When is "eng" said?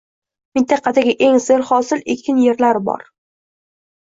1.27-1.37